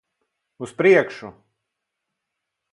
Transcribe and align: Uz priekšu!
Uz 0.67 0.73
priekšu! 0.79 1.31